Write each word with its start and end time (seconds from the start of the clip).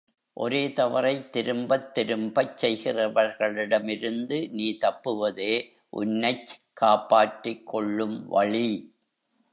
ஒரே 0.37 0.67
தவறைத் 0.67 1.29
திரும்பத் 1.29 1.93
திரும்பச் 1.93 2.65
செய்கிறவர்களிடமிருந்து 2.65 4.49
நீ 4.51 4.77
தப்புவதே 4.81 5.53
உன்னைச் 5.89 6.49
காப்பாற்றிக் 6.73 7.67
கொள்ளும் 7.67 8.27
வழி. 8.27 8.67